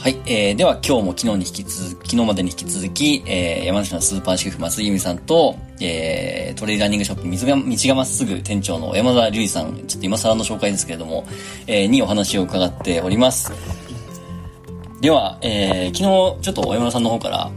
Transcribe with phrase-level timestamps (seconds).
[0.00, 11.26] はい、えー、では今日も昨日に引き続き、昨日までに引き続き、えー、山梨のスーパーシェフ松井由美さんと、えー、トレイランニングショップ水が、道がまっすぐ店長の山田瑠衣さん、ちょっと今更の紹介ですけれども、
[11.66, 13.52] えー、にお話を伺っております。
[15.02, 16.04] では、えー、昨日
[16.40, 17.50] ちょっと山田さんの方から、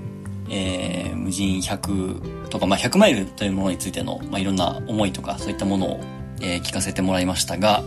[0.50, 6.02] えー、無人100とか、まあ、100マイルというものについての、まあ、いろんな思いとか、そういったものを、
[6.42, 7.82] えー、聞かせてもらいましたが、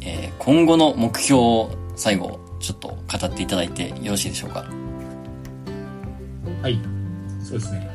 [0.00, 4.64] えー、今後の目標を最後、ちょっと語っていただいてよろしいでしょうか？
[6.62, 6.78] はい、
[7.44, 7.90] そうですね。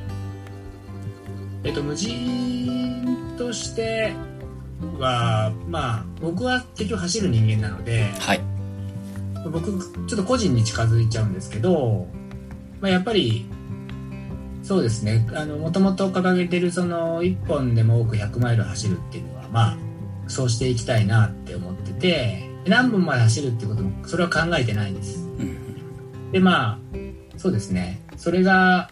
[1.64, 4.14] えっと、無人として
[5.00, 8.42] は、まあ、僕は結局走る人間なので、はい。
[9.50, 9.72] 僕、
[10.08, 12.08] ちょっと個人に近づいちゃうんですけど、
[12.82, 13.46] まあ、やっぱり、
[14.64, 15.28] そうですね。
[15.34, 19.78] あの、もともと掲げてる、その、1本でも多く100マイル走るっていうのは、まあ、
[20.28, 25.20] そうしていきたいなって思ってて、何本まで走るってことも、それは考えてないです。
[25.20, 26.80] うん、で、まあ、
[27.38, 28.02] そうですね。
[28.16, 28.90] それが、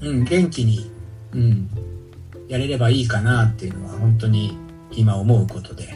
[0.00, 0.90] うん、元気に、
[1.32, 1.70] うん、
[2.48, 4.56] やれればいいかなっていうのは、本当に
[4.92, 5.94] 今思うことで。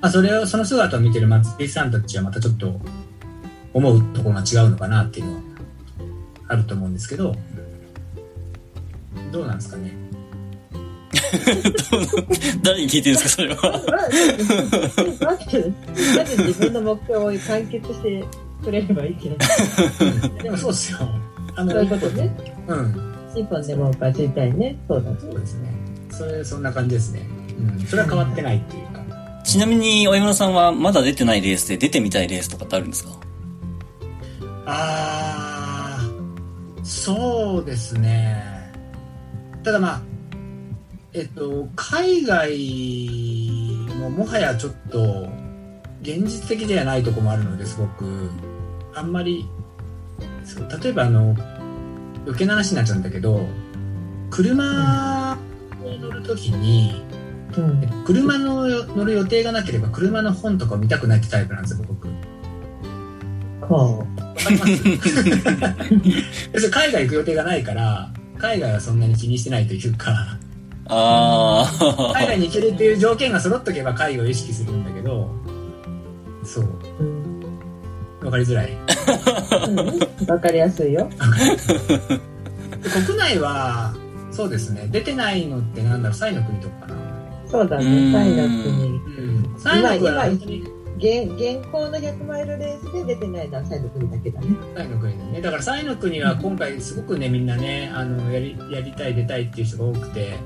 [0.00, 2.80] まあ、それを、その姿を見てる松井さんたちはまたちょっと、
[3.72, 5.40] 思うところが違うのかなっていうのは、
[6.48, 7.34] あると思うんですけど、
[9.32, 10.03] どうなんですかね。
[12.62, 13.82] 誰に聞いてるんですかそれは。
[15.20, 15.72] まず
[16.16, 18.24] まず自分の目標を完結して
[18.64, 19.36] くれればいいけど
[20.42, 20.98] でもそうですよ。
[21.56, 22.36] あのそういうことね。
[22.68, 23.14] うん。
[23.34, 24.76] シンポンでもか知りたいね。
[24.88, 25.72] そうだそうですね。
[26.10, 27.26] それそんな感じですね。
[27.58, 27.86] うん。
[27.86, 29.02] それは変わってないっていうか、
[29.44, 33.10] ちなみにお山さんはまだ出てないレースで出てみたいレースとかってあるんですか？
[34.66, 36.10] ああ
[36.82, 38.42] そうですね。
[39.62, 40.00] ただまあ
[41.14, 45.28] えっと、海外ももはやちょっと
[46.02, 48.30] 現実的ではないとこもあるのですごく。
[48.94, 49.48] あんまり
[50.82, 51.34] 例えばあの
[52.24, 53.46] 余計な話になっちゃうんだけど
[54.30, 55.36] 車
[55.82, 57.04] を乗る時に、
[57.56, 62.08] うん、車の乗る予定がなければ車の本とかを見たくないってタイプなんですよ僕。
[63.72, 64.30] はあ、
[66.70, 70.38] 海外行く予定がないから海外はそんなに気にしてないというか
[70.88, 72.12] ああ。
[72.14, 75.30] 海外に行けるっていう条件が揃っとけば海外を意識するんだけど、
[76.44, 78.24] そう。
[78.24, 78.76] わかりづらい。
[80.28, 81.08] わ、かりやすいよ。
[83.06, 83.94] 国内は、
[84.30, 84.88] そうですね。
[84.90, 87.04] 出てないのってなんだろう、サイの国とかかな。
[87.46, 88.88] そうだね、サイの国。
[88.88, 89.60] うん。
[89.60, 90.26] サイの国は
[90.96, 94.46] 現現行の100マイルレースで出てないのはサイの国だけだね。
[94.74, 95.40] サイの国だね。
[95.40, 100.38] だからサイの国は今回すごくね、みんなね、あの、やり、やりたい、出たいっていう人が多くて、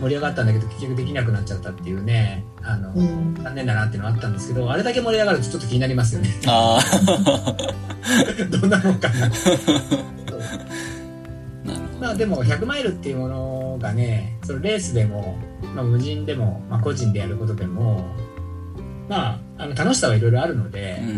[0.00, 6.30] 盛り上がったんだけど結局できなくなっちゃったっていうねあの、うん、残念だなっていうのはあったんですけどあれだけ盛り上がるとちょっと気になりますよね。
[6.46, 6.82] ああ
[8.50, 9.30] どんなもんかな。
[12.00, 15.38] まあでも100マイルっていうものがねそのレースでも、
[15.74, 18.04] まあ、無人でも、まあ、個人でやることでも
[19.08, 21.12] まああの楽しさはいろいろあるので、うん、う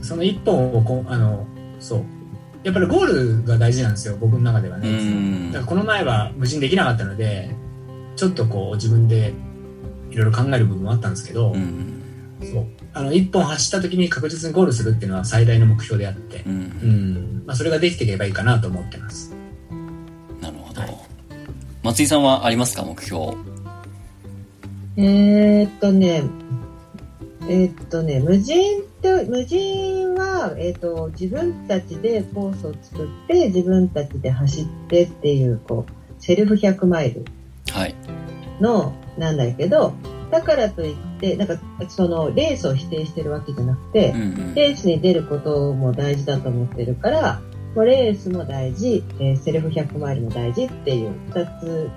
[0.00, 1.46] ん、その一本をこあの
[1.80, 2.04] そう
[2.68, 7.50] やっぱりゴールが大事なんですよ僕の中ではね、だからこの前は無人できなかったので
[8.14, 9.32] ちょっとこう自分で
[10.10, 11.54] いろいろ考える部分もあったんですけど、
[12.42, 12.66] そう。
[12.92, 19.34] あの1本走った時に確実にゴールするっていうのは最大の目標であって、うん、うん、まあ、それができていけばいいかなと思ってます。
[20.40, 20.96] なるほど、はい、
[21.82, 23.34] 松井さんはありますか目標。
[24.96, 26.24] えー、っとね
[27.48, 37.24] えー、っとね無人と無人は、えーと、自分たちでコースを作って自分たちで走ってっていうこうセルフ100マイル
[38.60, 39.94] の、なんだけど
[40.30, 47.40] だからといってなんかそのレースを否定してるわけじゃなくて、うんうん、レースに出ることも大事だと思ってるから
[47.76, 51.90] レースも大事、えー、セルフ100マイルも大事っていう2つ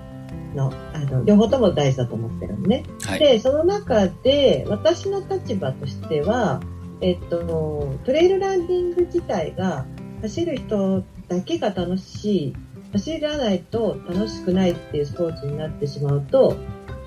[0.54, 2.84] のあの両方とも大事だと思ってるのね。
[3.04, 6.60] はい、でその中で私の立場としては
[7.02, 9.84] えっと、トレイルランディング自体が
[10.22, 12.56] 走る人だけが楽しい
[12.92, 16.56] 走らないと楽しくないっていうスポーツになってしまうと、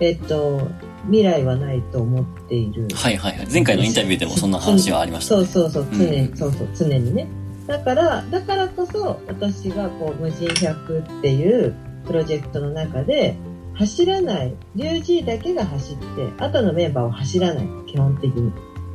[0.02, 0.68] えっと、
[1.06, 2.88] 未来はないと思っている。
[2.94, 3.48] はいはいはい。
[3.50, 7.28] 前回のインタビューでもそんな話はありました、ね、そうそうそう、常に、うん、そうそう、常にね。
[7.68, 11.74] だから、だからこそ私がこう、無人100っていう
[12.06, 13.36] プロジェクトの中で、
[13.76, 18.52] 走らない、10G だけが走って、後のメンバーは走らない、基本的に。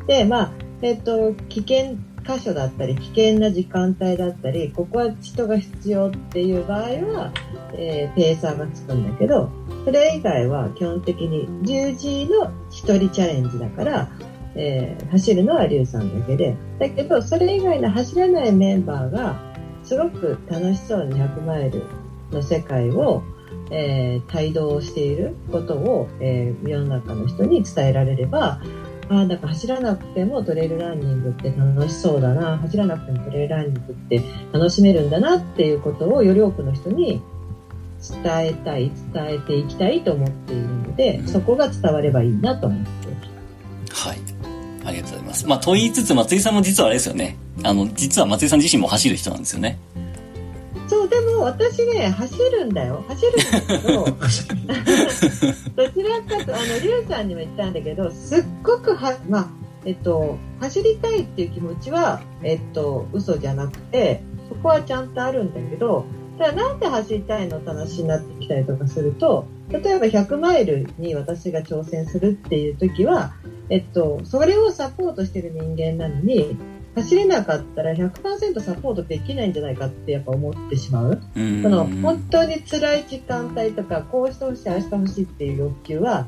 [0.07, 0.53] で、まあ、
[0.83, 1.97] えっと、危険
[2.27, 7.33] 箇所だったり、危険な時間帯だったり、ここは人が必要っていう場合は、
[7.75, 9.51] えー、ペーサーがつくんだけど、
[9.85, 14.09] それ以外は基本的に10時の1人チャレンジだから、
[14.55, 19.39] えー走るのはリュウさんだけで、だけど、それ以外の走らないメンバーが、
[19.83, 21.83] すごく楽しそうに100マイル
[22.33, 23.23] の世界を、
[23.71, 28.61] えー帯同していることを、えー世の中の人に伝えられれば、
[29.09, 34.23] ああ、なんか走らなくてもトレイルランニングって楽しそうだな、走らなくてもトレイルランニングって
[34.53, 37.21] 楽しめるんだなっていうことをより多くの人に
[38.01, 43.23] 伝えたい、伝えていきたいと思っているので、うんそこが伝わればいいなと思っていま
[43.95, 44.07] す。
[44.07, 44.19] はい。
[44.85, 45.47] ありがとうございます。
[45.47, 47.37] まあ、と言いつつ、松井さんも実はあれですよね。
[47.63, 49.79] あの、実は松井さん自身も走る人なんですよね。
[51.41, 53.05] 私ね、走るんだよ。
[53.09, 59.51] 走るんだけど、 どちらかと、あの、リュウさんにも言ったんだけど、すっごくは、まあ、
[59.85, 66.05] えっと、走りたいっていう気持ちは、えっと、嘘じゃなくて、そこはちゃんとあるんだけど、
[66.39, 73.35] ただなんで走りたいのって話になってきたりとかすると、例えば100マイルに私が挑戦するっていう時は、
[73.69, 76.57] えっと、それをサポートしてる人間なのに、
[76.95, 81.21] 走れなかったら100%サポートできないんじゃないかってやっぱ思ってしまう。
[81.37, 81.63] うん。
[81.63, 86.27] その本当に辛い時間帯とかこうしてほしいああしてほしいっていう欲求は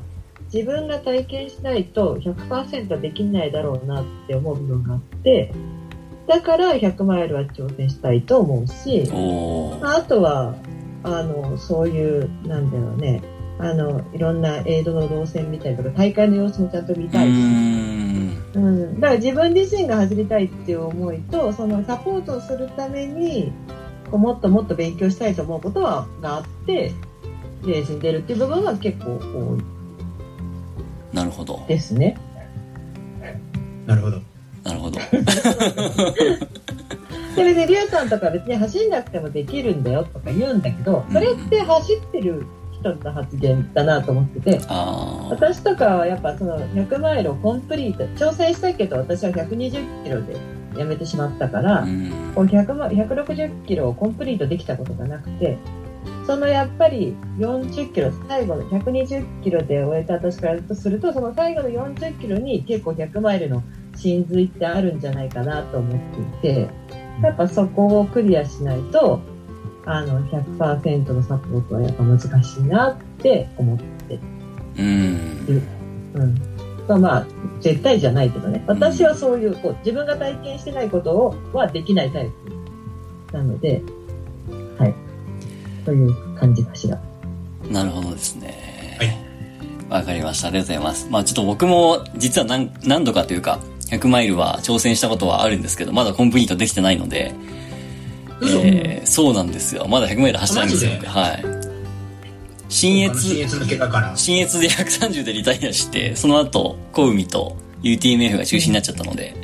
[0.53, 5.51] 自分が体験しないと100%できないだろうなって思う部分があって
[6.27, 9.03] だから100マイルは挑戦したいと思うし。
[9.81, 10.55] あとは
[11.03, 13.21] あのそういうなんだろうね
[13.59, 17.92] あのいろんなエイドの動線見たりとか大会の様子もちゃんと見うたいし。
[18.53, 23.51] うん、だから自分自身が走りたいっていう思いとそのサポートをするために
[24.11, 26.91] こうもっともっと勉強したいと思うことはがあって
[27.65, 29.73] レースに出るっていう部分は結構多い
[31.13, 31.63] なるほど。
[31.67, 32.17] ですね。
[33.85, 34.19] なるほど。
[34.63, 34.99] なるほど。
[37.35, 42.45] で別にリュウさんとか別に走んなくてもできるんだよとか言うんだけどそれって走ってる
[42.91, 44.61] 人の発言だなと思ってて。
[45.29, 50.35] 私とかはやっぱその100マイルをコンプリート挑戦したけど私は120キロで
[50.77, 51.81] やめてしまったから。
[51.81, 52.11] うん。
[52.35, 55.57] こう100マ160キロをコンプリートできたことがなくて、
[56.25, 63.63] そのやっぱり40キロ、最後の120キロで終えた私からとすると、その最後の40キロに結構100マイルの
[63.95, 66.69] 真髄ってあるんじゃないかなと思っていて、
[67.21, 69.21] やっぱそこをクリアしないと、
[69.85, 74.19] あの、100%のサポートはやっぱ難しいなって思って
[74.77, 75.63] うん。
[76.13, 76.41] うん。
[76.87, 77.27] まあまあ、
[77.61, 78.63] 絶対じゃないけどね。
[78.67, 82.29] 私はそういう、こう、自分が体験してないことを、はできないタイ
[83.29, 83.81] プなので、
[84.77, 84.95] はい。
[85.85, 86.99] という感じかしら。
[87.69, 88.97] なるほどですね。
[88.99, 89.33] はい。
[89.89, 90.47] わかりました。
[90.47, 91.07] ありがとうございます。
[91.09, 93.59] まあちょっと僕も実は何何度かというか、
[93.89, 97.62] 100マイルは挑戦したことはあるんですけど、まだコンプリートできてないので、嘘
[98.41, 99.85] えーそうなんですよ。
[99.87, 101.45] まだ100マイル走ってないんですよはい。
[102.69, 103.19] 新越。
[104.15, 109.35] 新越で130でリタイアして、その後、小海と UTMF が中止になっちゃったので、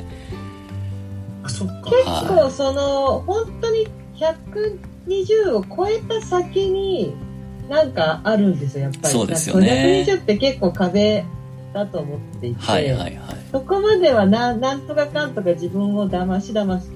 [1.44, 1.90] あ、そっか。
[1.90, 7.14] 結は構、その、本当に120を超えた先に、
[7.68, 9.14] なんかあるんですよ、やっぱり。
[9.14, 11.24] そうですよね120って結構壁
[11.72, 12.60] だと思っていて。
[12.60, 13.16] はいはいはい。
[13.52, 16.88] そこまではな、なんとかかんとか自分を騙し騙し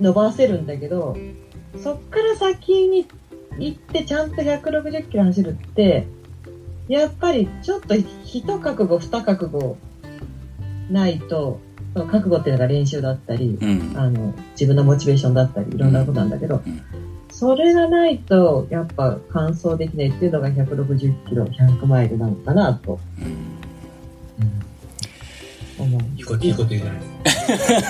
[0.00, 1.16] 伸ばせるんだけど、
[1.82, 3.06] そっから先に
[3.58, 6.06] 行ってちゃんと160キロ走るって、
[6.88, 9.76] やっぱりちょっと一覚悟二覚悟
[10.90, 11.60] ないと、
[11.94, 13.92] その覚悟っていうのが練習だったり、うん。
[13.96, 16.82] あの、自分のモチベーションだったり、いろんなことなんだけど、うん。
[17.30, 23.00] それがないと、やっぱ完走できないっていうのが160キロ、100マイルなのかなと。
[23.20, 23.47] うん
[25.82, 26.00] 思う。
[26.16, 27.06] いいこと、いいこと言うじゃないで
[27.56, 27.82] す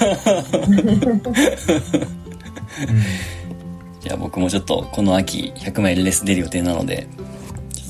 [1.92, 2.08] か。
[4.00, 7.06] じゃあ僕もちょっとこの秋100マイルレース出る予定なので、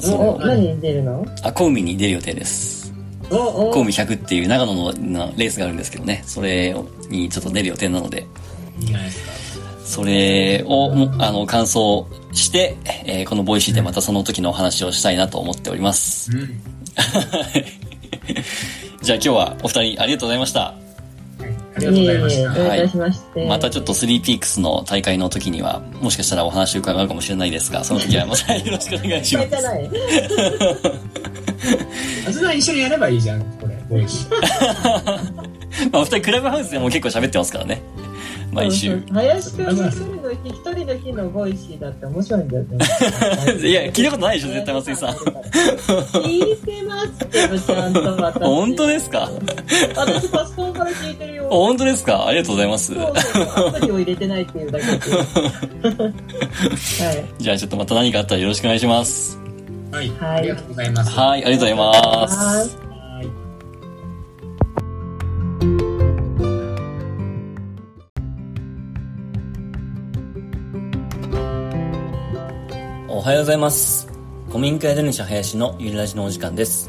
[0.05, 1.27] お、を何に出るの？
[1.43, 2.93] あ、小海に出る予定です。
[3.31, 6.75] うんお、お、小海100っていう長野のなレースがあるんですけどね、それ
[7.11, 8.27] にちょっと出る予定なので、
[8.81, 9.33] いいじゃないですか。
[9.85, 12.77] それをも、あの、感想して、
[13.07, 16.31] えーこの Voicy でまたその時のお話をしたいなと思っております。
[16.33, 16.61] うん。
[19.09, 20.61] じゃあ今日はお二人ありがとうございました。
[20.61, 20.79] はい
[21.77, 22.99] ありがとうございました。
[22.99, 23.47] まして。
[23.47, 29.49] またちょっとスリーピークスの大会の時には、もしかしたらお話を伺うかもしれないですが、その時はまたよろしくお願いします。
[32.29, 33.79] あずな一緒にやればいいじゃん、これ。
[35.91, 37.81] まあ、お二人クラブハウスでも結構喋ってますからね。
[38.53, 39.01] 毎週。
[39.13, 42.79] 林くんの一人の日、一人の日の Voicy だって面白いんだよね。
[43.69, 45.11] いや、聞いたことないでしょ、絶対松井さん。
[45.11, 48.43] 聞いてますけど、ちゃんと私。
[48.45, 49.29] 本当ですか？
[49.97, 51.49] 私パソコンから聞いてるよ。
[51.51, 52.27] 本当ですか？
[52.27, 52.95] ありがとうございます。
[52.95, 54.93] そうそう、アプリを入れてないっていうだけで。
[56.05, 57.25] はい。
[57.39, 59.39] じゃあちょっとまた何かあったらよろしくお願いします。
[59.93, 60.11] はい。
[60.19, 61.11] はいありがとうございます。
[61.11, 62.29] はい、ありがとうございま
[62.65, 62.88] す。
[73.19, 74.07] おはようございます。
[74.47, 76.89] 古民家宿主林のゆるラジのお時間です。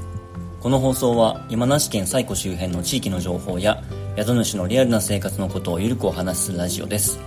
[0.59, 3.83] この放送は山梨県西湖周辺の地域の情報や
[4.15, 7.19] 宿主のリアルな生活のことをゆるくお話しするラジオです。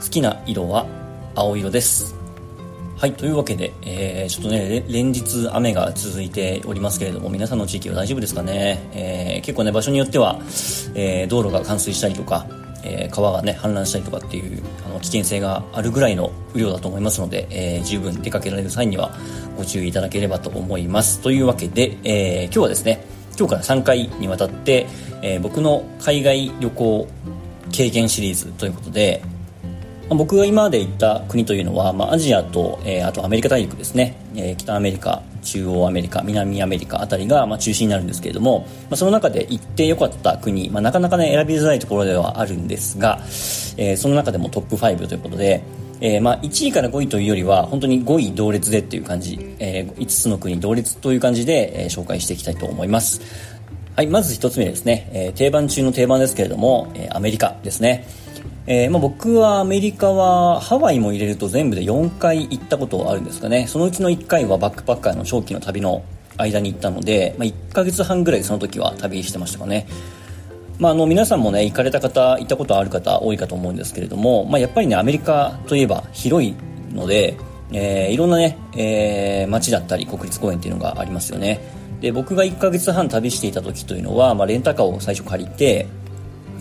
[0.00, 0.86] 好きな色は
[1.34, 2.14] 青色です。
[2.96, 10.38] はい、というわけで、えー、ちょっとね、連日雨が続いておりますけれども、皆さんの地域は大丈夫ですかね、えー、結構ね、場所によっては、
[10.94, 12.46] えー、道路が冠水したりとか、
[12.86, 19.12] え川がね、氾濫したりとかっていうあの危険性があるぐらいの雨量だと思いますので、え十分出かけられる際には
[19.56, 21.20] ご注意いただければと思います。
[21.20, 23.04] というわけで、え今日はですね、
[23.38, 24.86] 今日から3回にわたって、
[25.22, 27.08] え僕の海外旅行
[27.72, 29.22] 経験シリーズということで、
[30.08, 43.20] 僕が今まで行った国というのは、まあ、アジアと、えー、あとアメリカ大陸ですね、えー、北アメリカ中央アメリカ南アメリカあたりが、ま、中心になるんですけれども、まあ、その中で行ってよかった国、まあ、なかなかね選びづらいところではあるんですが、
[43.76, 45.62] えー、その中でもトップ5ということで、
[46.00, 53.20] えー、まあ1位から5位というよりは本当に5位同列でっていう感じ、えー、5つの国同列という感じで、え、紹介していきたいと思います。
[53.94, 58.06] はいまず1つ目ですね、え、定番中の定番ですけれども、え、アメリカですね。
[58.66, 63.66] えー、まあ、僕はアメリカはハワイも入れると全部で4回行ったことあるんですかね。
[63.68, 66.02] そのうちの1回はバックパッカーの長期の旅の
[66.36, 69.86] 間に行ったので、まあ、1ヶ月半ぐらいその時は旅してましたかね。
[70.78, 76.54] まあ、あの皆さんもね行かれた方行ったことある方多いかと思うんですけれども、まあ、やっぱりねアメリカといえば広い
[76.92, 77.38] ので、
[77.72, 81.60] えー、いろんなね、えー、街だったり国立公園っていうのがありますよね。
[82.00, 85.86] で僕が1ヶ月半旅していた時というのは、まあ、レンタカーを最初借りて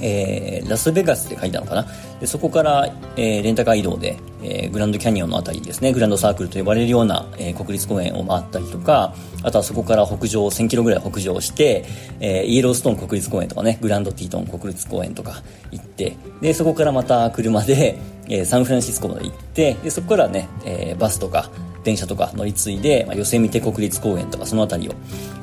[0.01, 1.87] えー、ラスベガスって書いたのかな？
[2.19, 11.85] でそこから、えー、レンタカー移動で、えー、グランドキャニオンのあたりですねグランドサークルと呼ばれるような、えー、国立公園を回ったりとかあとはそこから北上1000キロぐらい北上して、
[12.19, 17.97] えー、イエローストーン国立公園とかねグランドティートン国立公園とか行ってでそこからまた車で、
[18.27, 21.49] えー、サンフランシスコまで行ってでそこからね、えー、バスとか
[21.85, 24.93] 電車とか乗り継いで、まあ、ヨセミテ国立公園とかその辺りを、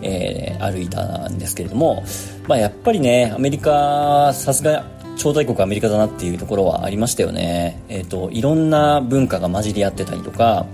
[0.02, 2.02] えー、歩いたんですけれども、
[2.48, 4.84] まあ、やっぱりねアメリカさすが
[5.16, 10.66] 超大国アメリカだなっていうところはありましたよね、えーと、いろんな文化が混じり合ってたりとか、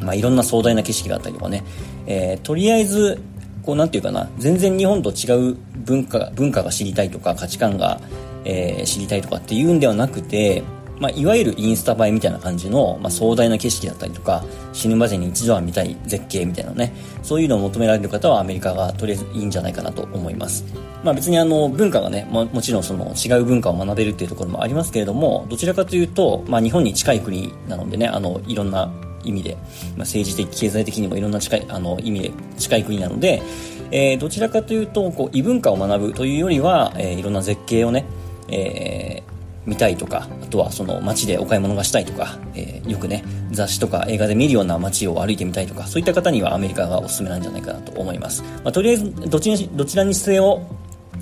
[0.00, 1.64] まあ、いろんな壮大な景色があったりとかね、
[2.06, 3.20] えー、とりあえず
[3.64, 8.00] こうなんていうかな全然日本と違う文化文化が知りたいとか価値観が、
[8.44, 10.62] えー、知りたいとかっていうんではなくて
[11.00, 16.92] まあ、いわゆるインスタ映えみたいな感じの、まあ、壮大な景色だったりとか死ぬまでに一度は見たい絶景みたいなね
[17.22, 20.64] そういうのを求められる方はアメリカがとりあえずいいんじゃないかなと思います、
[21.02, 28.92] まあ、別にあの文化がねももちろんその違う文化を学べるっていうところもありますけれどもどちらかというと、まあ、日本に近い国なのでねあのいろんな
[29.24, 33.42] 意味で、まあ、政治的経済的にもいろんな近いあの意味で近い国なので、
[33.90, 38.04] えー、どちらかというとこう異文化を学ぶというよりは、えー、いろんな絶景をね、
[38.48, 39.29] えー
[39.66, 48.42] 見たいとか、あとはその街でお買い物がしたいとか、えー、よくね、雑誌とか映画で見るような街を歩いてみたいとか、そういった方にはアメリカがおすすめなんじゃないかなと思います。
[48.64, 50.62] まあ、とりあえず、どちどちらにせよ、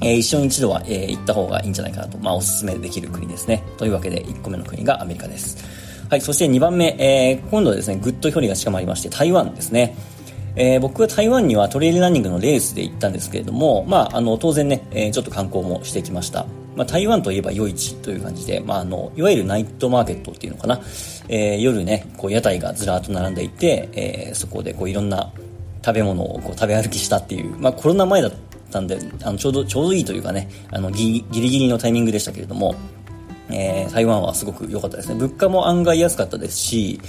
[0.01, 3.65] えー、一生に一度は、えー、行った方がいいんじゃないかなと、まあ、おすすめできる国ですね。
[3.77, 5.65] というわけで、1個目の国がアメリカです。
[6.09, 9.97] はい、そして2番目、えー、今度はですね、ぐっと距離が近まりまして、台湾ですね。
[10.57, 16.47] えー、僕は台湾にはトレイルランニングのレースで行ったんですけれども、まあ、あの、当然ね、えー、ちょっと観光もしてきました。
[16.79, 20.81] まあ、台湾といえば夜市という感じで、まあ、あの、いわゆるナイトマーケットっていうのかな。
[21.29, 25.33] えー、夜ね、こう屋台がずらっと並んでいて、えー、そこでこういろんな
[25.85, 28.33] 食べ物をこう食べ歩きしたっていう、まあ、コロナ前だっ
[28.71, 32.77] たんで、あの、ちょうど、ちょうどいいというかね、あの、ギリギリのタイミングでしたけれども、
[33.51, 35.17] えー、台湾はすごく良かったですね。
[35.17, 37.01] 物価も案外安かったですし、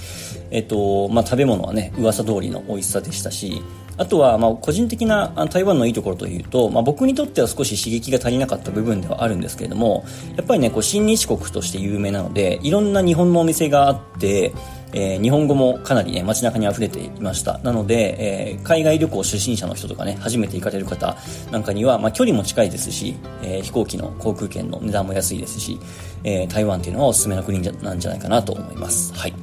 [0.50, 3.62] えっ、と、まあ、食べ物はね、噂通りの美味しさでしたし、
[4.00, 14.54] あとは、まあ、個人的な台湾のいいところというと、まあ、僕にとっては少し刺激が足りなかった部分ではあるんですけれども、やっぱりね、こう、親日国として有名なので、いろんな日本のお店があって、
[14.94, 17.58] えー、日本語もかなりね、街中に溢れていました。
[17.58, 21.18] なので、えー、海外旅行初心者の人とかね、初めて行かれる方
[21.50, 25.78] なんかには、まあ、距離も近いですし、えー、飛行機の航空券の値段も安いですし、
[26.24, 29.12] え台湾っていうのはおすすめの国なんじゃないかなと思います。
[29.14, 29.34] はい。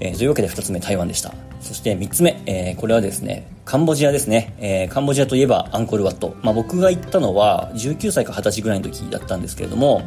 [0.00, 1.34] えというわけで2つ目、台湾でした。
[1.60, 4.54] そして3つ目、えー、これはですね、カンボジアですね。
[4.58, 6.34] えー、カンボジアといえばアンコールワット。
[6.42, 10.02] まあ、僕が行ったのは19歳か20歳ぐらいの時だったんですけれども、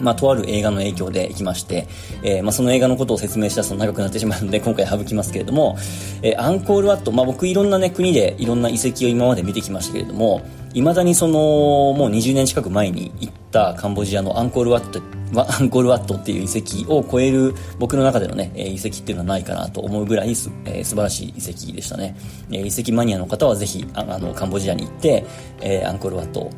[0.00, 1.86] まあ、とある映画の影響で行きまして、
[2.22, 5.76] えー、まあ、その映画のことを説明しだすと長くなってしまうので、今回省きますけれども、
[6.22, 10.42] えー、アンコールワット、まあ、僕いろんなね、国でいろんな遺跡を今まで見てきましたけれども、
[10.74, 15.00] 未だにその、もう20年近く前に行ったカンボジアのアンコールワット
[15.42, 22.16] アンコールワットっていう遺跡を超える僕の中でのね、遺跡っていうのはないかなと思うぐらいす、えー、素晴らしい遺跡でしたね。
[22.50, 25.24] え、遺跡マニアの方はぜひ、あの、カンボジアに行って、
[25.60, 26.50] え、アンコールワット、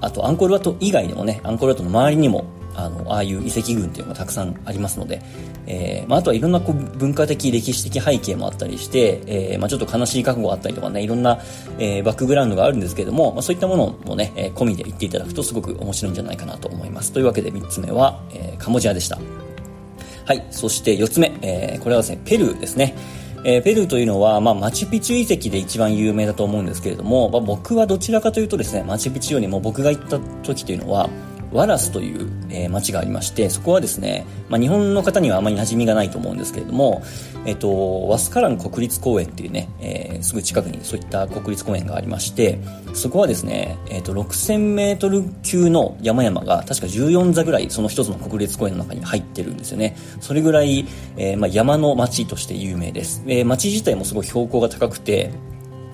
[0.00, 2.44] あとアンコールワット以外でもね、アンコールワットの周りにも、
[2.84, 5.22] あの、ああいう遺跡群っていうのがたくさんありますので、
[5.66, 11.38] えー、まあ、あとはいろんなこう文化的、歴史的背景もあったりして、えー、まあ、ちょっと悲しい覚悟があったりとかね、いろんな、
[11.78, 17.12] えー、バックグラウンドがあるんですけども、まあ、そういったものもね、えー、込みで言っていただくとすごく面白いんじゃないかなと思います。
[17.12, 19.18] というわけで3つ目は、えー、カンボジアでした。
[20.24, 22.94] はい、そして4つ目、えー、これはですね、ペルーですね。
[23.42, 31.08] えー、ペルーというのは、まあ、マチュピチュ遺跡で一番有名だと思うんですけれども、まあ、僕はどちらかというとですね、マチュピチュよりも僕が行った時というのは、
[31.52, 37.02] ワラスという、えー、町がありまして、そこはですね、まあ、日本の方にはあまり馴染みがないと思うんですけれども、
[37.46, 42.60] えっ、と、ワスカラン国立公園っていうね、えー、すぐ近くにそういった国立公園がありまして、
[42.94, 49.96] そこはですね、えっ、と、6000メートル級の山々が確か14座ぐらいその一つの国立公園の中に入ってるんですよね。
[50.20, 53.22] それぐらい、えー、まあ、山の町として有名です。
[53.26, 55.30] えー、町自体もすごい標高が高くて、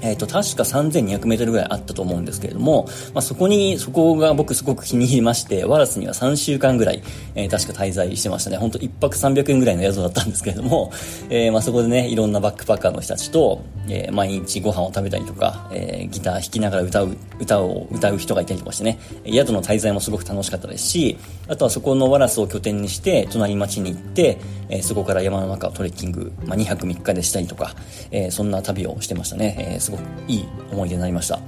[0.00, 7.02] えっ、ー、と、確か3200メートルぐらいあったと思うんですけれども、まあ、そこに、そこが僕すごく気に入りまして、ワラスには3週間ぐらい、
[7.34, 8.56] えー、確か滞在してましたね。
[8.56, 10.92] 本当1泊300円ぐらいの宿だったんですけれども、
[11.30, 24.38] えー、まあ、そこでね、いろんなバックパッカーの人たちと、えー、毎日ご飯を食べたりとか、えー、ギター弾きながら歌う、歌を歌う人がいたりとかしてね、宿の滞在もすごく楽しかったですし、あとはそこのワラスを拠点にして、隣町に行って、
[24.68, 27.74] えー、そこから山の中をトレッキング、まあ、2泊3日でしたりとか、
[28.10, 29.56] えー、そんな旅をしてましたね。
[29.58, 31.38] えー、すごくいい思い出になりました。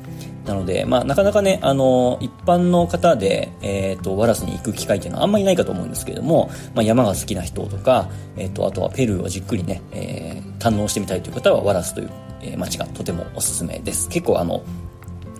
[0.46, 14.08] なので、まあ、なかなかね、あの、一般の方で、えっ、ー、と、ワラスに行く機会っていうのはあんまりないかと思うんですけれども、まあ、山が好きな人とか、えっ、ー、と、あとはペルーをじっくりね、えー、堪能してみたいという方は、ワラスという、えー、街がとてもおすすめです。
[14.08, 14.62] 結構あの、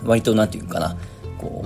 [0.05, 0.95] 割となんていうかな、
[1.39, 1.65] こ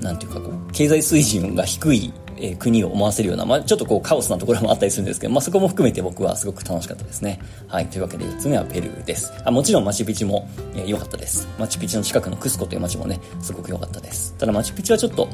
[0.00, 7.40] う、なんていうかこう、経済水準が低いえー、国を思わせるような、まあ、ちょっとこうカオスなところもあったりするんですけど、まあ、そこも含めて僕はすごく楽しかったですね。
[7.68, 7.86] はい。
[7.86, 9.32] というわけで4つ目はペルーです。
[9.44, 11.48] あもちろんマチュピチュも良、えー、かったです。
[11.58, 14.34] マチュピチュの近くのクスコという街もね、すごく良かったです。
[14.38, 15.28] ただマチュピチュはちょっと、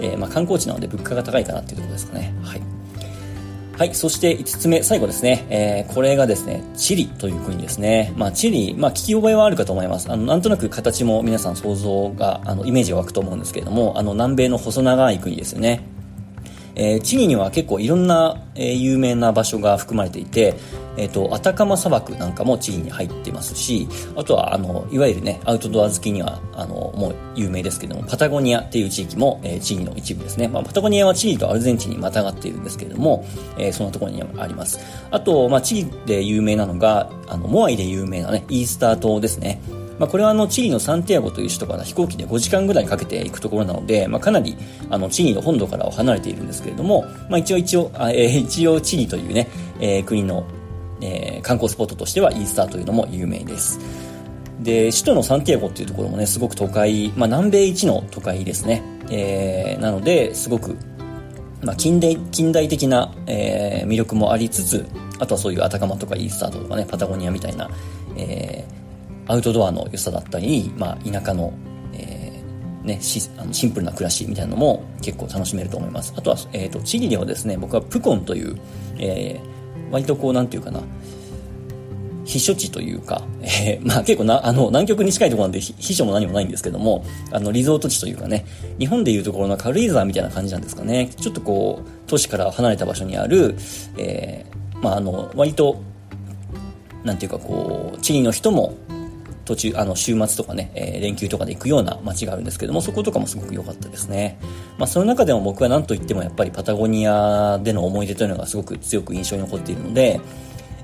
[0.00, 2.34] えー、まあ、観光地なので物価が高いかなっていうところですかね。
[2.42, 2.78] はい。
[3.78, 3.94] はい。
[3.94, 5.46] そして5つ目、最後ですね。
[5.50, 8.12] えー、これがですね、チリという国ですね。
[8.16, 10.10] まあ、チリ、まあ、聞き覚えはあるかと思います。
[10.10, 15.80] あの、なんとなく形も皆さん想像が、あの、イメージが湧くと思うんですけれども、あの、南米の細長い国ですよね。
[16.78, 20.54] えー、チリには結構いろんな、えー、有名な場所が含まれていて、
[20.96, 30.48] えっ、ー、と、アタカマ砂漠なんかもチリに入ってますし、あとは、あの、いわゆるね、アウトドア好きには、あの、もう有名ですけども、パタゴニアっていう地域も、えー、チリの一部ですね。
[30.48, 33.24] まあ、パタゴニアはチリとアルゼンチンにまたがっているんですけれども、
[33.58, 34.80] えー、そんなところにあります。
[35.10, 39.60] あと、まあ、チリで有名なのが、あの、モアイで有名なね、イースター島ですね。
[39.98, 44.56] まあ、これはあのチリのサンティアゴという首都から飛行機で5時間ぐらいかけて行くところなので、まあ、かなり
[44.90, 49.48] あのチリの本土からは離れているんですけれども、まあ、一応一応、あえー、 一応チリというね、
[49.80, 50.44] えー、国の、
[51.00, 53.80] えー、観光スポットとしてはイースターというのも有名です。
[54.60, 58.82] で、首都のサンティアゴっていうところもね、すごく都会、まあ、南米一の都会ですね。
[59.10, 60.76] えー、なので、すごく、
[61.62, 64.84] まあ、近代、近代的な、えー、魅力もありつつ、
[65.18, 67.70] あとはそういうアタカマとかイースターとかね、パタゴニアみたいな、
[68.16, 68.87] えー、
[69.28, 71.52] アウトドアの良さだったり、まあ、田舎の、
[71.92, 76.12] えー、ね、シあのシンプルな暮らしみたいなのも結構楽しめると思います。
[76.16, 78.58] あとは、えっ、ー、と、チリではですね、僕はプコンという、
[78.98, 80.80] えー、割とこう、なんていうかな、
[82.28, 88.44] 避暑地というか、えー、まあ結構な、あの、南極に近いところなんで、避暑も何もないんですけども、あの、リゾート地というかね、
[88.78, 91.10] 日本でいうところの軽井沢みたいな感じなんですかね。
[91.16, 93.56] ちょっとこう、都市から離れた場所にある、
[93.96, 95.80] えー、まああの、割と、
[97.02, 98.74] なんていうかこう、チリの人も
[99.48, 104.38] 途中、あの、週末とかね、えー、連休とかで行くような街があるんですけども、そことかもすごく良かったですね。
[104.76, 110.20] まあ、その中でも僕は何と言ってもやっぱりパタゴニアでの思い出というのがすごく強く印象に残っているので、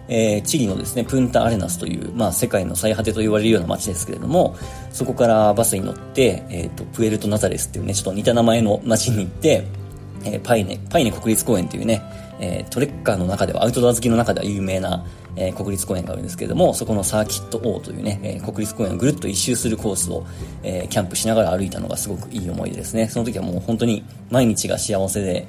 [0.09, 4.57] えー、チリのですね、プンタアレナスという、まあ、世界の最果てと言われるような街ですけれども、
[4.93, 9.67] そこからバスに乗って、えっ、ー、と、プエルトナザレスっていうね、ちょっと似た名前の街に行って、
[10.25, 12.03] えー、パイネ、パイネ国立公園っていうね、
[12.41, 15.05] えー、トレッカーの中では、アウトドア好きの中では有名な、
[15.37, 20.27] えー、国立公園があるんですけれども、そこのサーキット O というね、えー、国立公園をぐるっと一周するコースを、
[20.63, 23.09] えー、キャンプしながら歩いたのがすごくいい思い出ですね。
[23.09, 25.47] その時はもう本当に毎日が幸せで、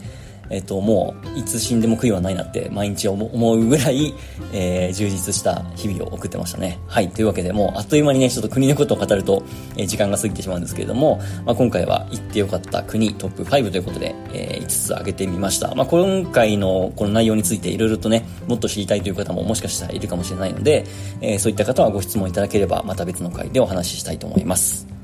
[0.49, 4.13] えっと、もう、いつ死んでも悔いはないなって毎日思うぐらい、
[4.53, 6.79] えー、充実した日々を送ってましたね。
[6.87, 7.09] はい。
[7.09, 9.43] というわけで、もう、あっという間にね、ちょっと国のことを語ると、
[9.77, 15.73] えー、時間が過ぎてしまうんですけれども、まあ、今回は行ってよかった国トップ5ということで、えー、5つ挙げてみました。
[15.75, 20.85] まあ、今回のこの内容についていろいろとね、もっと知りたいという方ももしかしたらいるかもしれないので、
[21.21, 24.94] えー、そういった方はご質問いただければ、また別の回でお話ししたいと思います。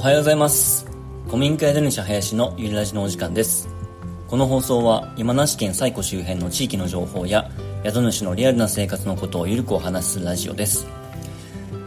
[0.00, 0.86] おはようございます。
[1.26, 3.68] 古民家宿主林のゆりラジのお時間です。
[4.28, 7.50] この放送は山梨県西湖周辺の地域の情報や
[7.84, 10.86] 宿主のリアルな生活のことをゆるくお話しするラジオです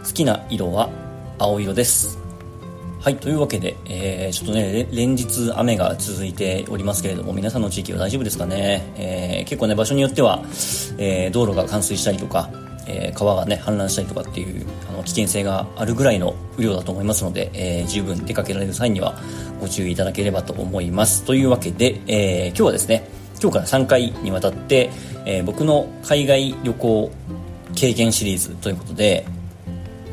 [0.06, 0.92] 好きな色は
[1.40, 2.20] 青色です
[3.02, 10.44] はいというわけで、えー、ちょっとね連日雨が続いておりますけれども皆さんの地域は大丈夫ですかね、えー、結構ね場所によっては、
[11.00, 12.52] えー、道路が冠水したりとか
[12.88, 19.16] えー、川がね氾濫したりとかっていうあの危険性があるぐらいの雨量だと思いますので、えー、十分出かけられる際には
[19.60, 21.24] ご注意いただければと思います。
[21.24, 23.08] というわけで、えー、今日はですね
[23.42, 24.90] 今日から3回にわたって、
[25.26, 27.12] え僕の海外旅行
[27.76, 29.26] 経験シリーズということで、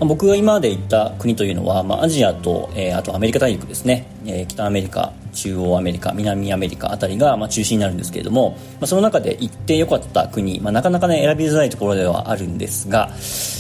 [0.01, 13.11] まあ、僕が今まで行った国というのは、まあ、アジアと、えあとアメリカ大陸ですね、え北アメリカ中央アメリカ南アメリカあたりが、ま、中心になるんですけれども、ま、その中で行ってよかった国、ま、なかなかね選びづらいところではあるんですが、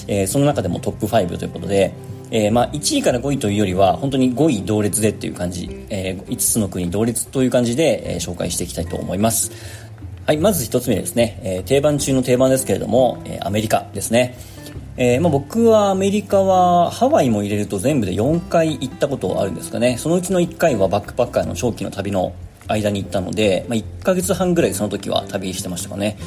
[0.09, 1.93] え、その中でもトップ5ということで、
[2.31, 9.53] えー、まあ1位から5位というよりは本当に5位同列でっていう感じ、えー、5つの国同列という感じで、えー、紹介していきたいと思います。
[10.27, 14.37] はいまず1つ目ですね、えー、定番中の定番ですけれども、えー、アメリカですね。
[15.03, 19.97] えーまあ、僕はアメリカはハワイも入れると全部で4回行ったことあるんですかね。
[19.97, 22.35] そのうちの1回はバックパッカーの長期の旅の
[22.69, 26.19] 間に行ったので、まあ、1ヶ月半ぐらいその時は旅してましたかね。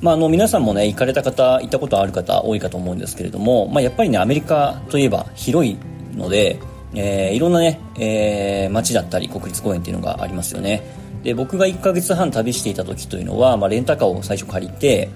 [0.00, 5.76] まあ、あの皆さんもね行かれた方行ったことある方多いかと思うんですけれども、まあ、やっぱりねアメリカといえば広い
[6.16, 6.58] ので、
[6.94, 10.82] えー、いろんなね、えー、街だったり国立公園っていうのがありますよね。
[11.24, 15.10] で僕が1ヶ月半旅していた時というのは、まあ、レンタカーを最初借りて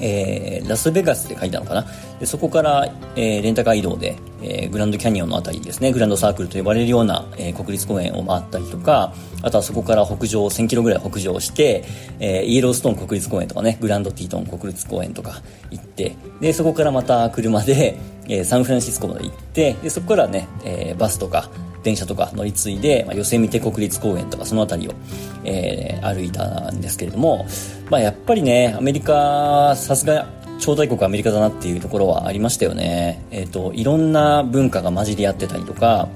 [0.00, 1.86] えー、ラスベガスって書いたのかな？
[2.20, 5.92] でそこから、えー、レンタカー移動で、えー、グランドキャニオンの辺りですね。
[5.92, 11.84] グランドサークルと呼ばれるような、えー、国立公園を回ったりとかあとはそこから北上1000キロぐらい北上して、
[12.20, 21.50] えー、イエローストーン国立公園とかねグランドティートン国立公園とか行ってでそこからまた車で、えー、サンフランシスコまで行ってでそこからね、えー、バスとか
[21.82, 24.92] 電車とか乗り継いで、まあ、ヨセミテ国立公園とかその辺りを、
[25.44, 27.46] えー、歩いたんですけれども、
[27.90, 30.26] まあ、やっぱりねアメリカさすが
[30.58, 36.08] 超大国アメリカだなっていうところはありましたよね、えーと、いろんな文化が混じり合ってたりとか、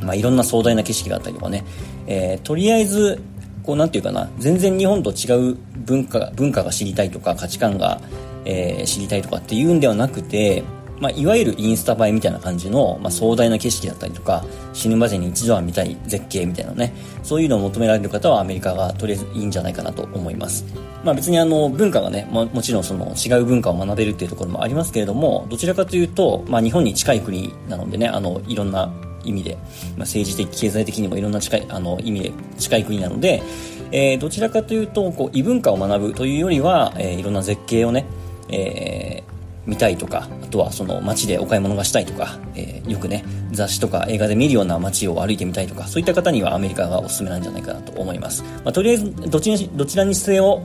[0.00, 1.64] まあ、いろんな壮大な景色があったりとかね、
[2.06, 3.22] えー、とりあえず
[3.62, 8.00] こうなんていうかな全然日本と違う文化文化が知りたいとか価値観が、
[8.44, 10.64] えー、知りたいとかっていうんではなくて
[11.00, 20.64] まあ、いわゆるインスタ映えみたいな感じの、まあ、壮大な景色だったりとか死ぬまでに一度は見たい絶景みたいなねそういうのを求められる方はアメリカがとりあえずいいんじゃないかなと思います、
[21.02, 28.92] まあ、別にあの文化がねももちろんその違う文化を学べるっていうところもありますけれどもどちらかというと、まあ、日本に近い国なのでねあのいろんな
[29.24, 29.64] 意味で、まあ、
[30.00, 33.42] 政治的経済的にもいろんな近いあの意味で近い国なので、
[33.90, 38.06] えー、どちらかというとこう異文化を学ぶというよりは、えー、いろんな絶景をね、
[38.48, 39.33] えー
[39.66, 48.42] 見たいとか、あとはその街でお買い物がしたいとか、えー、よくね、雑誌とか映画で見るような街を歩いてみたいとか、そういった方にはアメリカがおすすめなんじゃないかなと思います。
[48.64, 50.62] まあ、とりあえず、どちらにどちらにせよ、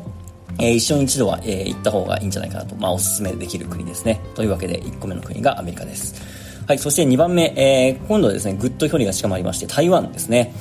[0.59, 4.19] えー、一生に一度は、えー、行った方がいいんじゃないかなと、まあ、おすすめできる国ですね。
[4.35, 6.21] というわけで、1個目の国がアメリカです。
[6.67, 10.53] はい、そして2番目、えー、今度はですね、ぐっと距離が近まりまして、台湾ですね。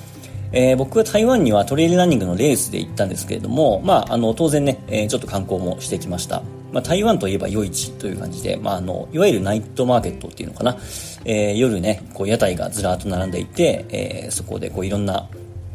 [0.53, 6.43] えー、僕は台湾にはトレイルランニングのレースで行ったんですけれども、まあ、あの、当然ね、えー、ちょっと観光もしてきました。
[6.73, 10.77] まあ、台湾といえば夜市という感じで、まあ、あの、いわゆるナイトマーケットっていうのかな。
[11.25, 15.29] えー、夜ね、こう屋台がずらっと並んでいて、えー、そこでこういろんな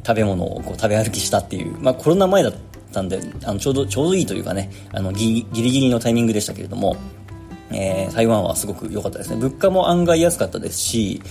[0.06, 2.54] 食べ物をこう食べ歩きしたっていう、まあ、コロナ前だっ
[2.92, 6.96] たんで、あの、ちょうど、ちょうどいいというかね、あの、ギリギリのタイミングでしたけれども、
[7.72, 9.38] えー、台湾はすごく良かったですね。
[9.38, 11.22] 物価も案外安かったですし、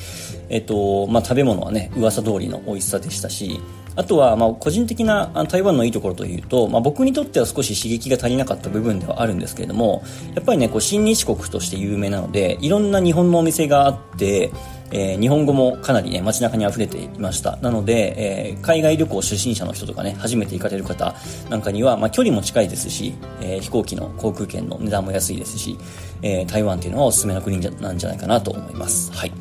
[0.48, 3.60] えっ、と、まあ、食べ物はね、噂通りの美味しさでしたし、
[3.96, 10.02] あとは、まあ、個人的な台湾のいいところというと、まあ、僕にとっては少し刺激が足りなかった部分ではあるんですけれども、
[10.34, 14.52] やっぱりね、こう、新日国として有名なので、いろんな日本のお店があって、
[14.94, 17.56] えー、日本語もかなりね、街中に溢れていました。
[17.56, 21.14] なので、えー、海外旅行初心者の人とかね、初めて行かれる方
[21.48, 25.78] なんかには、まあ、距離も近いですし、えー、飛行機の航空券の値段も安いですし、
[26.20, 29.10] え台湾っていうのはおすすめの国なんじゃないかなと思います。
[29.12, 29.32] はい。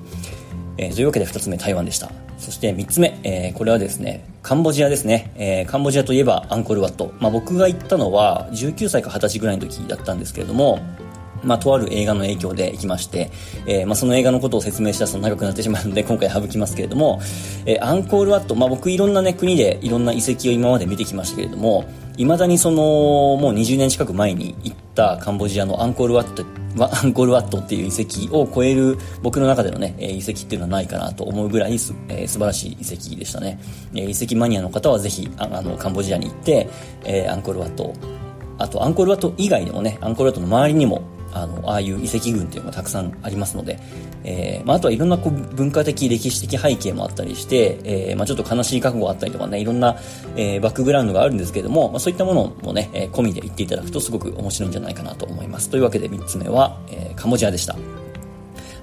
[0.78, 2.12] えー、というわけで2つ目台湾でした
[2.42, 10.80] そして3つ目、えー、これはですねカンボジアですね、えー、カンボジアといえばアンコールワット、まあ、僕が行ったのは19歳か20歳ぐらいの時だったんですけれども
[11.44, 13.32] まあ、とある映画の影響で行きまして、
[13.66, 17.20] えー、まあ、その映画のことを説明したら長くなってしまうので、今回省きますけれども、
[17.66, 21.86] えー、アンコールワット、まあ、僕いろんなね、国でいろんな遺跡を今まで見てきましたけれども、
[22.18, 22.82] 未だにその、
[23.38, 26.44] もう20年近く前に行ったカンボジアのアンコールワット
[26.80, 33.60] アンコールワットっていう遺跡を超える僕の中でのね、遺跡っていうのはないかなと思うぐらいす、えー、素晴らしい遺跡でしたね。
[33.94, 36.70] え遺跡マニアの方はぜひあのカンボジアに行って、
[37.04, 37.94] え、アンコールワット
[38.58, 41.02] あとアンコールワット以外でもね、アンコールワットの周りにも、
[41.32, 43.80] あの、ああいう遺跡群っていうのがたくさんありますので、
[44.24, 49.98] えー、まあ、あとはいろんなこう文化的、歴史的背景もあったりして、えー、まあ、ちょっと悲しい覚悟があったりとかね、いろんな、
[50.36, 55.70] えー、バックグラウンドがあるんですけれども、まあ、そういったものもね、えー、込みで言っていただくとすごく面白いんじゃないかなと思います。
[55.70, 57.76] というわけで3つ目は、えー、カモジアでした。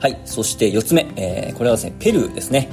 [0.00, 0.20] はい。
[0.24, 2.68] そして4つ目、えー、これはですね、ペルーですね。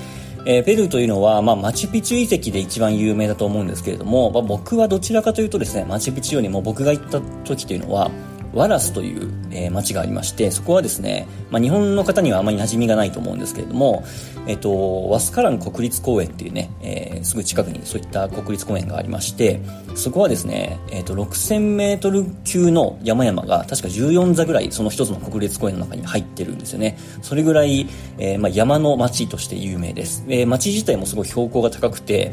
[0.48, 8.12] えー、ペルーというのは、まあ、マチュピチュ遺跡で一番有名だと思うんですけれども、まあ、僕はどちらかというとですね、マチュピチュよりも僕が行った時というのは、
[8.56, 14.06] ワラスという、えー、町がありまして、そこはですね、まあ、日本の方にはあまり馴染みがないと思うんですけれども、
[14.48, 19.60] えっ、と、ワスカラン国立公園っていうね、えー、すぐ近くにそういった国立公園がありまして、
[19.96, 26.98] そこはですね、えっ、と、6000メートル級の山々が確か14座ぐらいその一つの国立公園の中に入ってるんですよね。
[27.22, 27.88] それぐらい、
[28.18, 30.24] え、まあ、山の町として有名です。
[30.30, 32.32] えー、町自体もすごい標高が高くて、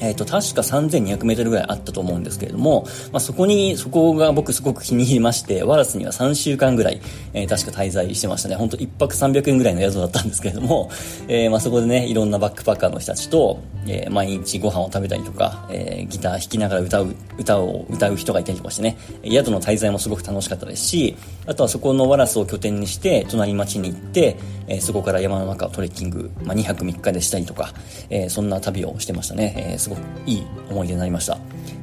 [0.00, 7.00] えっ、ー、と、確か3200メートルぐらいあったと思うんですけれども、まあ、そこに、そこが僕すごく気に入りまして、ワラスには3週間ぐらい、
[7.32, 8.56] えー、確か滞在してましたね。
[8.56, 10.90] 本当1泊300円ぐらいの宿だったんですけれども、
[11.28, 24.36] えー、まあ、そこでね、いろんなバックパッカーの人たちと、えー、毎日ご飯を食べたりとか、えー、ギター弾きながら歌う、歌を歌う人がいたりとかしてね、宿の滞在もすごく楽しかったですし、あとはそこのワラスを拠点にして、隣町に行って、
[24.68, 27.72] えー、そこから山の中をトレッキング、まあ、2泊3日でしたりとか、
[28.10, 29.54] えー、そんな旅をしてましたね。
[29.56, 31.38] えー、すごくいい思い出になりました。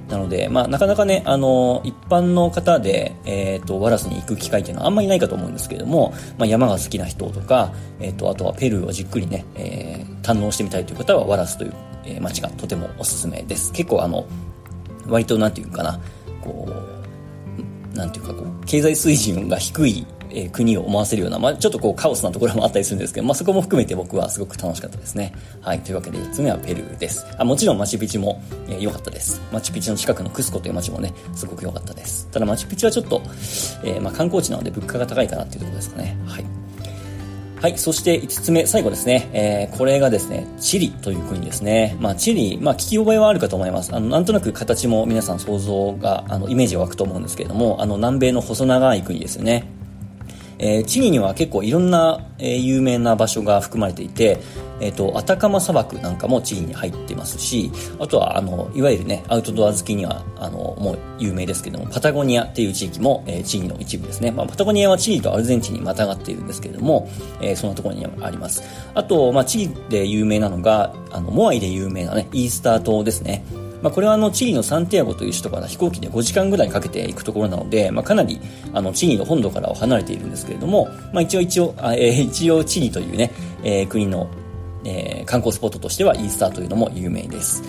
[0.09, 11.73] なので、まあ、なかなかね、あの、一般の方で、えっ、ー、と、ワラスに行く機会っていうのはあんまりないかと思うんですけれども、まあ、山が好きな人とか、えっ、ー、と、あとはペルーをじっくりね、えー、堪能してみたいという方は、ワラスという、
[12.05, 13.71] え、街がとてもおすすめです。
[13.71, 14.25] 結構あの、
[15.07, 15.99] 割となんていうかな、
[16.41, 16.67] こ
[17.93, 25.33] う、なんていうかこう、経済水準が低いえー、国を思わせるような、まあ、ちょっとこうカオスなところもあったりするんですけど、まあ、そこも含めて僕はすごく楽しかったですね。
[25.61, 25.79] はい。
[25.79, 27.25] というわけで4つ目はペルーです。
[27.37, 29.41] あもちろんマチュピチュも良、えー、かったです。
[29.51, 32.27] マチュピチュの近くのクスコという街もね、すごく良かったです。
[32.31, 33.21] ただマチュピチュはちょっと、
[33.83, 36.17] えー、まあ、観光地なので物価が高いかなっていうところですかね。
[36.25, 36.45] はい。
[37.61, 37.77] はい。
[37.79, 39.29] そして5つ目、最後ですね。
[39.33, 41.97] えー、これがですね、チリという国ですね。
[41.99, 43.95] まあ、チリ、まあ、聞き覚えはあるかと思います。
[43.95, 49.65] あの、なんとなく形も皆さん想像が、あの、イメージ湧くと思うんですけれども、あの、南米の細長い国ですよね。
[50.65, 54.39] えー、チリには結構いろんな、えー、有名な場所が含まれていて、
[54.79, 64.31] えっ、ー、と、アタカマ砂漠なんかもチリに入ってますし、あとは、あの、いわゆるね、アウトドア好きには、あの、もう有名ですけども、パタゴニアっていう地域も、えー、チリの一部ですね。
[64.31, 67.07] まあ、パタゴニアはチリとアルゼンチンにまたがっているんですけれども、
[67.41, 68.63] えー、そんなところにあります。
[68.95, 73.43] あと、まあ、チリで有名なのが、あの、モアイで有名なね、イースター島ですね。
[73.85, 78.41] まあ、これはあのチリのサンティアゴという首都から飛行機で5時間ぐらいかけて行くところなので、まあ、かなり
[78.73, 83.31] あのチリの本土からは離れているんですけれども、まあ、一応一応、あえー、 一応チリというね、
[83.63, 84.27] えー、国の、
[84.85, 87.61] えー、観光スポットとしてはイースターというのも有名です。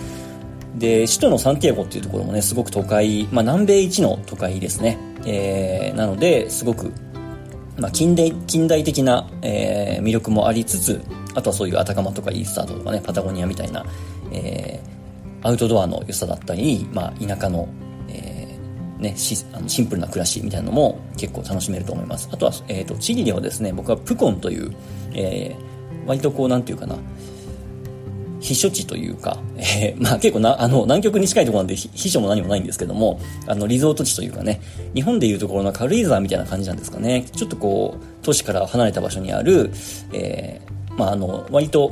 [0.75, 4.97] で、首都のサンティアゴっていうところもね、すごく都会、まあ、南米一の都会ですね。
[5.23, 6.91] えー、なので、すごく、
[7.77, 10.99] まあ、近代、近代的な、えー、魅力もありつつ、
[11.35, 13.85] あとはそういうアタカマとかイースターとかね、パタゴニアみたいな、
[14.31, 14.96] えー、
[15.43, 17.67] アウトドアの良さだったり、まあ、田舎の、
[18.09, 22.29] えー、ね、シあのシンプルな暮らしみたいなのも結構楽しめると思います。
[22.31, 24.73] あとは、えっ、ー、と、チリではですね、僕はプコンという、
[25.13, 26.97] えー、割とこう、なんていうかな、
[28.39, 34.61] 避暑地というか、えー、 まあ結構な、あの、南極に近いところなんで避暑も何もないんですけども、あの、リゾート地というかね、
[34.93, 37.25] 日本でいうところの軽井沢みたいな感じなんですかね。
[37.35, 39.71] ちょっとこう、都市から離れた場所にある、
[40.13, 41.91] えー、まああの、割と、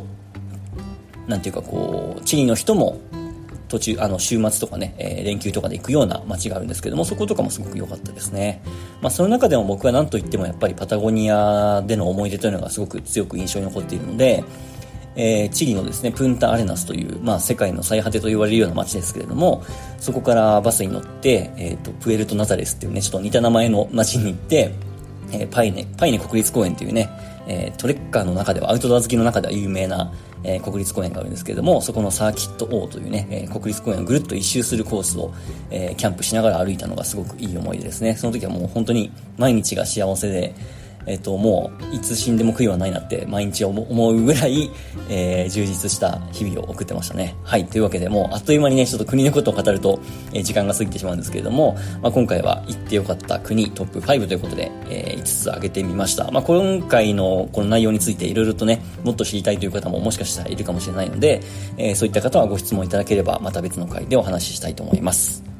[1.27, 2.97] なんていうかこう、チリの人も
[3.67, 8.61] 途中、あの、週末とかね、えー、連休とかで行くような街があるんですけども、そことかもすごく良かったですね。
[9.01, 14.43] まあ、その中でも僕は何と言ってもやっぱりパタゴニアでの思い出というのがすごく強く印象に残っているので、
[15.15, 19.63] えー、チリのですね、プンタアレナスという、まあ、世界の最果てと言われるような街ですけれども、
[19.97, 24.71] そこからバスに乗って、えっ、ー、と、プエルトナザレスっていうね、ちょっと似た名前の街に行って、
[25.31, 27.09] えー、パイネ、パイネ国立公園っていうね、
[27.47, 30.11] えー、トレッカーの中では、アウトドア好きの中では有名な、
[30.43, 35.33] えー、国立公園があるんですけれども、そこのサーキット王というね、えー、国立公園をぐるっと一周するコースを、
[35.69, 38.15] え、キャンプしながら歩いたのがすごくいい思い出ですね。
[38.15, 40.55] その時はもう本当に毎日が幸せで、
[41.07, 44.71] えっ、と、もう、いつ死んでも悔いはないなって毎日思うぐらい、
[45.09, 47.35] えー、充実した日々を送ってましたね。
[47.43, 47.65] はい。
[47.65, 49.99] というわけで、もう、あっという間にね、ちょっと国のことを語ると、
[50.33, 56.31] えー、時間が過ぎてしまうんですけれども、まあ、今回は行ってよかった国トップ5ということで、えー、5つ挙げてみました。
[56.31, 61.41] まあ、今回のこの内容についていろいろとね、もっと知りたいという方ももしかしたらいるかもしれないので、
[61.77, 65.54] えー、そういった方はご質問いただければ、また別の回でお話ししたいと思います。